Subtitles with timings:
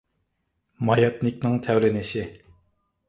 [0.89, 2.25] ماياتنىكنىڭ تەۋرىنىشى